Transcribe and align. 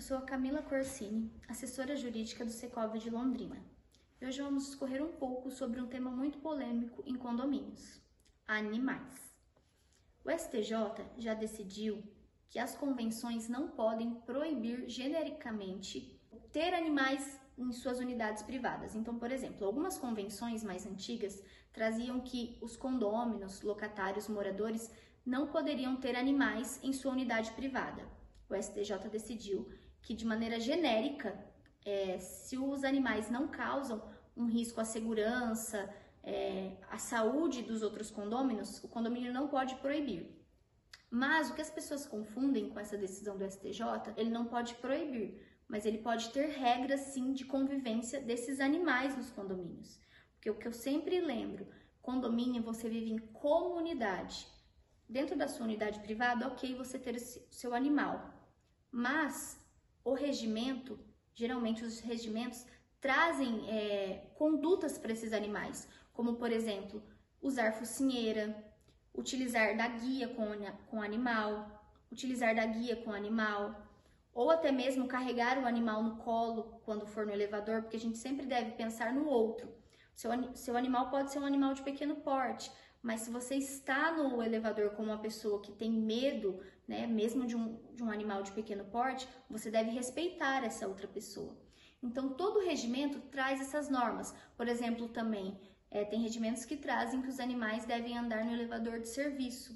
eu 0.00 0.02
sou 0.02 0.16
a 0.16 0.22
Camila 0.22 0.62
Corsini, 0.62 1.30
assessora 1.46 1.94
jurídica 1.94 2.42
do 2.42 2.50
Secov 2.50 2.96
de 2.96 3.10
Londrina. 3.10 3.62
E 4.18 4.24
hoje 4.24 4.40
vamos 4.40 4.64
discorrer 4.64 5.04
um 5.04 5.12
pouco 5.12 5.50
sobre 5.50 5.78
um 5.78 5.86
tema 5.86 6.10
muito 6.10 6.38
polêmico 6.38 7.02
em 7.04 7.14
condomínios: 7.14 8.00
animais. 8.48 9.36
O 10.24 10.30
STJ 10.30 11.04
já 11.18 11.34
decidiu 11.34 12.02
que 12.48 12.58
as 12.58 12.74
convenções 12.74 13.46
não 13.50 13.68
podem 13.68 14.14
proibir 14.24 14.88
genericamente 14.88 16.18
ter 16.50 16.72
animais 16.72 17.38
em 17.58 17.70
suas 17.70 17.98
unidades 17.98 18.42
privadas. 18.42 18.94
Então, 18.94 19.18
por 19.18 19.30
exemplo, 19.30 19.66
algumas 19.66 19.98
convenções 19.98 20.64
mais 20.64 20.86
antigas 20.86 21.42
traziam 21.74 22.20
que 22.20 22.56
os 22.62 22.74
condôminos, 22.74 23.60
locatários, 23.60 24.28
moradores 24.28 24.90
não 25.26 25.48
poderiam 25.48 25.94
ter 25.96 26.16
animais 26.16 26.80
em 26.82 26.90
sua 26.90 27.12
unidade 27.12 27.50
privada. 27.52 28.02
O 28.48 28.56
STJ 28.56 29.08
decidiu 29.10 29.70
que, 30.02 30.14
de 30.14 30.26
maneira 30.26 30.58
genérica, 30.58 31.38
é, 31.84 32.18
se 32.18 32.56
os 32.58 32.84
animais 32.84 33.30
não 33.30 33.48
causam 33.48 34.02
um 34.36 34.46
risco 34.46 34.80
à 34.80 34.84
segurança, 34.84 35.92
é, 36.22 36.76
à 36.90 36.98
saúde 36.98 37.62
dos 37.62 37.82
outros 37.82 38.10
condôminos, 38.10 38.82
o 38.84 38.88
condomínio 38.88 39.32
não 39.32 39.48
pode 39.48 39.74
proibir. 39.76 40.38
Mas 41.10 41.50
o 41.50 41.54
que 41.54 41.62
as 41.62 41.70
pessoas 41.70 42.06
confundem 42.06 42.68
com 42.70 42.78
essa 42.78 42.96
decisão 42.96 43.36
do 43.36 43.44
STJ, 43.44 44.14
ele 44.16 44.30
não 44.30 44.46
pode 44.46 44.74
proibir, 44.76 45.44
mas 45.66 45.84
ele 45.84 45.98
pode 45.98 46.30
ter 46.30 46.48
regras 46.50 47.00
sim 47.00 47.32
de 47.32 47.44
convivência 47.44 48.20
desses 48.20 48.60
animais 48.60 49.16
nos 49.16 49.30
condomínios. 49.30 50.00
Porque 50.34 50.50
o 50.50 50.54
que 50.56 50.68
eu 50.68 50.72
sempre 50.72 51.20
lembro, 51.20 51.66
condomínio 52.00 52.62
você 52.62 52.88
vive 52.88 53.10
em 53.10 53.18
comunidade. 53.18 54.46
Dentro 55.08 55.36
da 55.36 55.48
sua 55.48 55.64
unidade 55.64 55.98
privada, 56.00 56.46
ok 56.46 56.74
você 56.76 56.98
ter 56.98 57.16
o 57.16 57.52
seu 57.52 57.74
animal, 57.74 58.32
mas 58.92 59.59
o 60.04 60.14
regimento, 60.14 60.98
geralmente 61.34 61.84
os 61.84 62.00
regimentos 62.00 62.66
trazem 63.00 63.68
é, 63.68 64.30
condutas 64.34 64.98
para 64.98 65.12
esses 65.12 65.32
animais, 65.32 65.88
como 66.12 66.34
por 66.36 66.52
exemplo, 66.52 67.02
usar 67.40 67.72
focinheira, 67.72 68.54
utilizar 69.14 69.76
da 69.76 69.88
guia 69.88 70.28
com, 70.28 70.44
com 70.88 71.02
animal, 71.02 71.80
utilizar 72.10 72.54
da 72.54 72.66
guia 72.66 72.96
com 72.96 73.12
animal, 73.12 73.86
ou 74.32 74.50
até 74.50 74.70
mesmo 74.70 75.08
carregar 75.08 75.58
o 75.58 75.66
animal 75.66 76.02
no 76.02 76.16
colo 76.16 76.80
quando 76.84 77.06
for 77.06 77.26
no 77.26 77.32
elevador, 77.32 77.82
porque 77.82 77.96
a 77.96 78.00
gente 78.00 78.18
sempre 78.18 78.46
deve 78.46 78.72
pensar 78.72 79.12
no 79.12 79.26
outro. 79.26 79.68
Seu, 80.20 80.30
seu 80.54 80.76
animal 80.76 81.08
pode 81.08 81.32
ser 81.32 81.38
um 81.38 81.46
animal 81.46 81.72
de 81.72 81.80
pequeno 81.80 82.16
porte, 82.16 82.70
mas 83.00 83.22
se 83.22 83.30
você 83.30 83.54
está 83.54 84.12
no 84.12 84.42
elevador 84.42 84.90
com 84.90 85.02
uma 85.02 85.16
pessoa 85.16 85.62
que 85.62 85.72
tem 85.72 85.90
medo, 85.90 86.60
né, 86.86 87.06
mesmo 87.06 87.46
de 87.46 87.56
um, 87.56 87.80
de 87.94 88.02
um 88.02 88.10
animal 88.10 88.42
de 88.42 88.52
pequeno 88.52 88.84
porte, 88.84 89.26
você 89.48 89.70
deve 89.70 89.90
respeitar 89.90 90.62
essa 90.62 90.86
outra 90.86 91.08
pessoa. 91.08 91.56
Então, 92.02 92.34
todo 92.34 92.60
regimento 92.60 93.18
traz 93.30 93.62
essas 93.62 93.88
normas. 93.88 94.34
Por 94.58 94.68
exemplo, 94.68 95.08
também 95.08 95.58
é, 95.90 96.04
tem 96.04 96.20
regimentos 96.20 96.66
que 96.66 96.76
trazem 96.76 97.22
que 97.22 97.28
os 97.28 97.40
animais 97.40 97.86
devem 97.86 98.18
andar 98.18 98.44
no 98.44 98.52
elevador 98.52 99.00
de 99.00 99.08
serviço. 99.08 99.74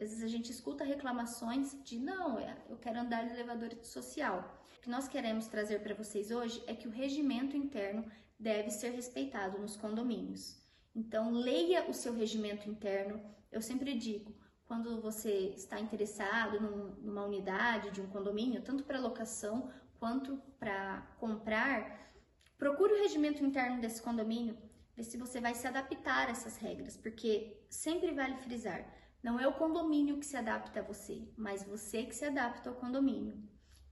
Às 0.00 0.08
vezes 0.08 0.24
a 0.24 0.28
gente 0.28 0.50
escuta 0.50 0.82
reclamações 0.82 1.76
de 1.84 1.98
não, 1.98 2.38
é, 2.38 2.56
eu 2.70 2.78
quero 2.78 2.98
andar 2.98 3.22
no 3.22 3.32
elevador 3.32 3.76
social. 3.82 4.66
O 4.78 4.80
que 4.80 4.88
nós 4.88 5.06
queremos 5.06 5.46
trazer 5.46 5.80
para 5.80 5.94
vocês 5.94 6.30
hoje 6.30 6.62
é 6.66 6.74
que 6.74 6.88
o 6.88 6.90
regimento 6.90 7.54
interno 7.54 8.10
deve 8.38 8.70
ser 8.70 8.92
respeitado 8.92 9.58
nos 9.58 9.76
condomínios. 9.76 10.58
Então, 10.94 11.30
leia 11.30 11.88
o 11.88 11.92
seu 11.92 12.14
regimento 12.14 12.66
interno. 12.66 13.20
Eu 13.52 13.60
sempre 13.60 13.94
digo, 13.94 14.34
quando 14.64 15.02
você 15.02 15.52
está 15.54 15.78
interessado 15.78 16.58
num, 16.58 16.94
numa 17.02 17.26
unidade 17.26 17.90
de 17.90 18.00
um 18.00 18.06
condomínio, 18.06 18.62
tanto 18.62 18.84
para 18.84 18.98
locação 18.98 19.70
quanto 19.98 20.38
para 20.58 21.02
comprar, 21.18 22.10
procure 22.56 22.94
o 22.94 23.02
regimento 23.02 23.44
interno 23.44 23.82
desse 23.82 24.00
condomínio 24.00 24.56
ver 24.96 25.04
se 25.04 25.18
você 25.18 25.40
vai 25.42 25.54
se 25.54 25.66
adaptar 25.66 26.28
a 26.28 26.30
essas 26.30 26.56
regras, 26.56 26.96
porque 26.96 27.62
sempre 27.68 28.12
vale 28.12 28.36
frisar, 28.36 28.82
não 29.22 29.38
é 29.38 29.46
o 29.46 29.54
condomínio 29.54 30.18
que 30.18 30.26
se 30.26 30.36
adapta 30.36 30.80
a 30.80 30.82
você, 30.82 31.28
mas 31.36 31.62
você 31.62 32.04
que 32.04 32.14
se 32.14 32.24
adapta 32.24 32.70
ao 32.70 32.76
condomínio. 32.76 33.42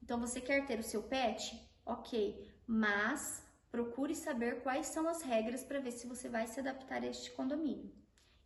Então 0.02 0.18
você 0.18 0.40
quer 0.40 0.66
ter 0.66 0.78
o 0.78 0.82
seu 0.82 1.02
pet? 1.02 1.60
Ok, 1.84 2.50
mas 2.66 3.42
procure 3.70 4.14
saber 4.14 4.62
quais 4.62 4.86
são 4.86 5.08
as 5.08 5.22
regras 5.22 5.62
para 5.62 5.80
ver 5.80 5.92
se 5.92 6.06
você 6.06 6.28
vai 6.28 6.46
se 6.46 6.60
adaptar 6.60 7.02
a 7.02 7.06
este 7.06 7.30
condomínio. 7.32 7.92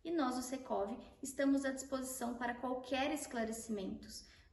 E 0.03 0.11
nós, 0.11 0.37
o 0.37 0.41
Secov, 0.41 0.97
estamos 1.21 1.63
à 1.63 1.71
disposição 1.71 2.35
para 2.35 2.55
qualquer 2.55 3.13
esclarecimento. 3.13 4.07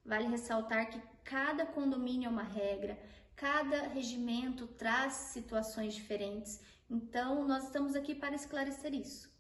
Vale 0.04 0.28
ressaltar 0.28 0.90
que 0.90 1.02
cada 1.24 1.66
condomínio 1.66 2.28
é 2.28 2.30
uma 2.30 2.42
regra, 2.42 2.98
cada 3.34 3.88
regimento 3.88 4.66
traz 4.66 5.12
situações 5.12 5.94
diferentes 5.94 6.60
então, 6.90 7.46
nós 7.46 7.64
estamos 7.64 7.94
aqui 7.94 8.16
para 8.16 8.34
esclarecer 8.34 8.92
isso. 8.92 9.30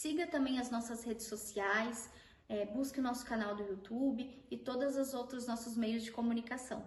Siga 0.00 0.26
também 0.26 0.58
as 0.58 0.72
nossas 0.72 1.04
redes 1.04 1.26
sociais, 1.26 2.10
é, 2.48 2.66
busque 2.66 2.98
o 2.98 3.02
nosso 3.02 3.24
canal 3.24 3.54
do 3.54 3.62
YouTube 3.62 4.44
e 4.50 4.56
todos 4.58 4.96
os 4.96 5.14
outros 5.14 5.46
nossos 5.46 5.76
meios 5.76 6.02
de 6.02 6.10
comunicação. 6.10 6.84